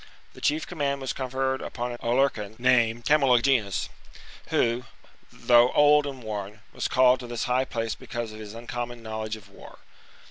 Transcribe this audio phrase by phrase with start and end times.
[0.33, 3.87] The chief command was con ferred upon an Aulercan, named Camulogenus,
[4.47, 4.85] who,
[5.31, 9.35] though old and worn, was called to this high place because of his uncommon knowledge
[9.35, 9.77] of war.